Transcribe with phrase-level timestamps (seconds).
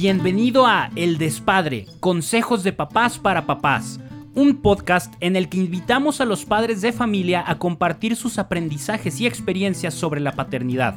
[0.00, 3.98] Bienvenido a El Despadre, Consejos de Papás para Papás,
[4.32, 9.20] un podcast en el que invitamos a los padres de familia a compartir sus aprendizajes
[9.20, 10.94] y experiencias sobre la paternidad.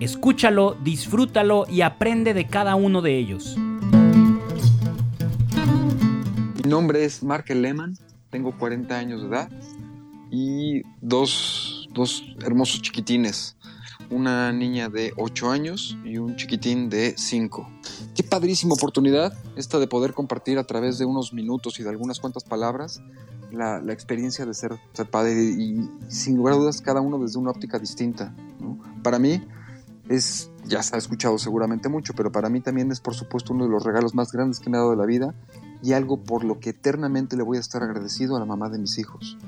[0.00, 3.54] Escúchalo, disfrútalo y aprende de cada uno de ellos.
[6.64, 7.98] Mi nombre es Mark Lehmann,
[8.30, 9.50] tengo 40 años de edad
[10.30, 13.57] y dos, dos hermosos chiquitines
[14.10, 17.68] una niña de 8 años y un chiquitín de 5.
[18.14, 22.20] Qué padrísima oportunidad esta de poder compartir a través de unos minutos y de algunas
[22.20, 23.00] cuantas palabras
[23.52, 24.78] la, experiencia de ser,
[25.10, 28.34] padre y, sin lugar a dudas cada uno desde una óptica distinta.
[29.02, 29.42] Para mí
[30.08, 33.64] es, ya se ha escuchado seguramente mucho, pero para mí también es por supuesto uno
[33.64, 35.34] de los regalos más grandes que me ha dado la vida
[35.82, 38.78] y algo por lo que eternamente le voy a estar agradecido a la mamá de
[38.78, 39.38] mis hijos.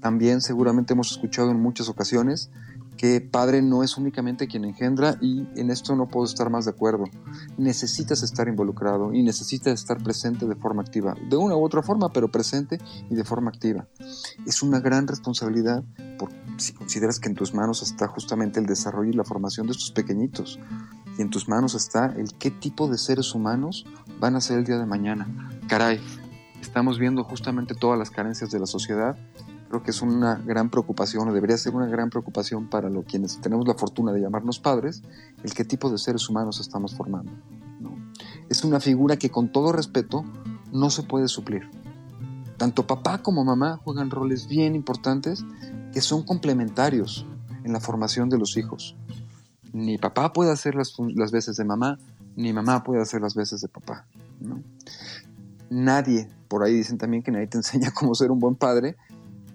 [0.00, 2.50] También seguramente hemos escuchado en muchas ocasiones
[2.96, 6.72] que padre no es únicamente quien engendra y en esto no puedo estar más de
[6.72, 7.04] acuerdo.
[7.58, 12.10] Necesitas estar involucrado y necesitas estar presente de forma activa, de una u otra forma,
[12.10, 12.78] pero presente
[13.10, 13.86] y de forma activa.
[14.46, 15.82] Es una gran responsabilidad
[16.18, 19.72] por, si consideras que en tus manos está justamente el desarrollo y la formación de
[19.72, 20.58] estos pequeñitos
[21.18, 23.86] y en tus manos está el qué tipo de seres humanos
[24.20, 25.50] van a ser el día de mañana.
[25.68, 26.00] Caray,
[26.60, 29.16] estamos viendo justamente todas las carencias de la sociedad
[29.74, 33.40] creo que es una gran preocupación, o debería ser una gran preocupación para los quienes
[33.40, 35.02] tenemos la fortuna de llamarnos padres,
[35.42, 37.32] el qué tipo de seres humanos estamos formando.
[38.48, 40.24] Es una figura que con todo respeto
[40.70, 41.68] no se puede suplir.
[42.56, 45.44] Tanto papá como mamá juegan roles bien importantes
[45.92, 47.26] que son complementarios
[47.64, 48.94] en la formación de los hijos.
[49.72, 50.94] Ni papá puede hacer las,
[51.32, 51.98] veces de mamá,
[52.36, 54.06] ni mamá puede hacer las veces de papá.
[55.68, 58.96] Nadie, por ahí dicen también que nadie te enseña cómo ser un buen padre,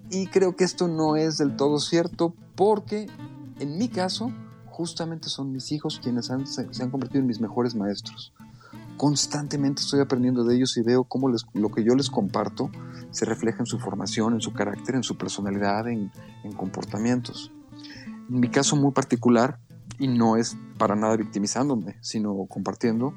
[0.10, 3.08] y creo que esto no es del todo cierto porque
[3.60, 4.32] en mi caso
[4.66, 8.34] justamente son mis hijos quienes se, han convertido en mis mejores maestros.
[8.98, 12.70] Constantemente estoy aprendiendo de ellos y veo cómo lo que yo les comparto
[13.12, 16.12] se refleja en su formación, en su carácter, en su personalidad, en
[16.58, 17.52] comportamientos.
[18.30, 19.60] En mi caso muy particular,
[20.00, 23.14] y no es para nada victimizándome, sino compartiendo.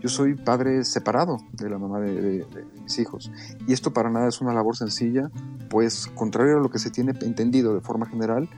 [0.00, 2.46] Yo soy padre separado de la mamá de,
[2.82, 3.30] mis hijos
[3.66, 5.30] y esto para nada es una labor sencilla,
[5.70, 8.48] pues contrario a lo que se tiene entendido de forma general,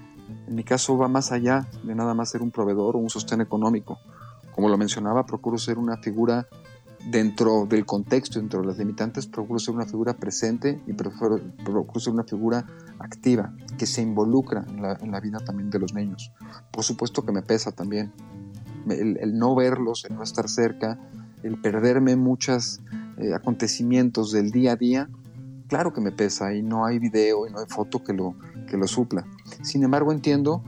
[0.47, 3.41] en mi caso va más allá de nada más ser un proveedor o un sostén
[3.41, 3.99] económico.
[4.55, 6.49] Como lo mencionaba, procuro ser una figura
[7.05, 11.41] dentro del contexto, dentro de las limitantes, procuro ser una figura presente y procuro,
[11.99, 12.67] ser una figura
[12.99, 16.33] activa, que se involucra en la, vida también de los niños.
[16.71, 18.13] Por supuesto que me pesa también
[18.89, 20.99] el, no verlos, el no estar cerca,
[21.43, 22.81] el perderme muchos
[23.19, 25.09] eh, acontecimientos del día a día,
[25.69, 28.35] claro que me pesa y no hay video y no hay foto que lo,
[28.69, 29.27] que lo supla.
[29.63, 30.63] Sin embargo, entiendo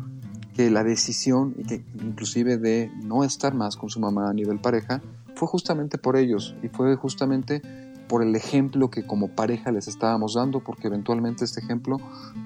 [0.54, 4.60] que la decisión, y que inclusive de no estar más con su mamá a nivel
[4.60, 5.00] pareja,
[5.40, 7.62] fue justamente por ellos y fue justamente
[8.08, 11.96] por el ejemplo que como pareja les estábamos dando, porque eventualmente este ejemplo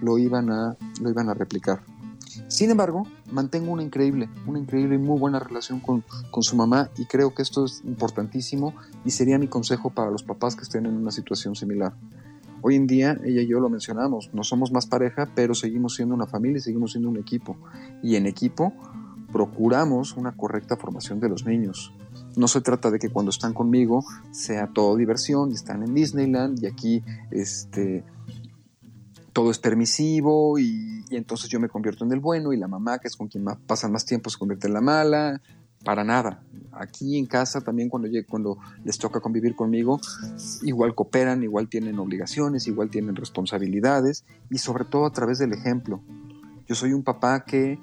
[0.00, 1.81] lo iban a, lo iban a replicar.
[2.47, 6.88] Sin embargo, mantengo una increíble, una increíble y muy buena relación con, con, su mamá
[6.97, 10.87] y creo que esto es importantísimo y sería mi consejo para los papás que estén
[10.87, 11.94] en una situación similar.
[12.62, 16.15] Hoy en día, ella y yo lo mencionamos, no somos más pareja, pero seguimos siendo
[16.15, 17.56] una familia y seguimos siendo un equipo.
[18.04, 18.72] Y en equipo
[19.33, 21.93] procuramos una correcta formación de los niños.
[22.37, 26.67] No se trata de que cuando están conmigo sea todo diversión están en Disneyland y
[26.67, 28.05] aquí este,
[29.34, 33.09] todo es permisivo y, entonces yo me convierto en el bueno y la mamá, que
[33.09, 35.43] es con quien más, pasan más tiempo, se convierte en la mala.
[35.84, 36.43] Para nada.
[36.72, 40.01] Aquí en casa también cuando, cuando les toca convivir conmigo,
[40.62, 46.01] igual cooperan, igual tienen obligaciones, igual tienen responsabilidades y sobre todo a través del ejemplo.
[46.66, 47.78] Yo soy un papá que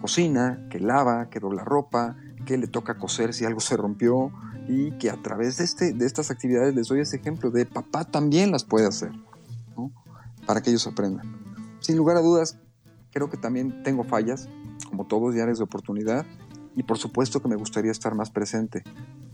[0.00, 4.32] cocina, que lava, que dobla ropa, que le toca coser si algo se rompió
[4.68, 8.04] y que a través de, este, de estas actividades les doy ese ejemplo de papá
[8.04, 9.12] también las puede hacer,
[10.46, 11.36] para que ellos aprendan.
[11.80, 12.58] Sin lugar a dudas,
[13.12, 14.48] creo que también tengo fallas,
[14.88, 16.24] como todos, y áreas de oportunidad,
[16.74, 18.82] y por supuesto que me gustaría estar más presente,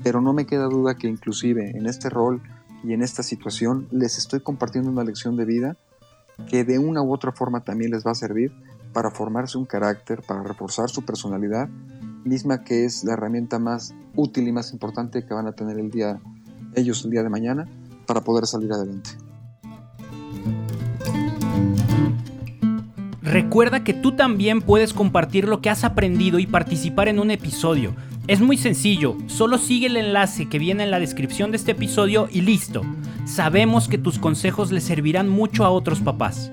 [0.03, 2.43] pero no me queda duda que inclusive en este rol
[2.85, 5.77] y en esta situación les estoy compartiendo una lección de vida
[6.49, 8.53] que de una u otra forma también les va a servir
[8.93, 11.69] para formarse un carácter, para reforzar su personalidad
[12.25, 15.91] misma que es la herramienta más útil y más importante que van a tener el
[15.91, 16.21] día,
[16.75, 17.69] ellos el día de mañana
[18.07, 19.11] para poder salir adelante.
[23.23, 27.95] Recuerda que tú también puedes compartir lo que has aprendido y participar en un episodio.
[28.29, 32.29] Es muy sencillo, solo sigue el enlace que viene en la descripción de este episodio
[32.31, 32.83] y listo.
[33.25, 36.53] Sabemos que tus consejos le servirán mucho a otros papás.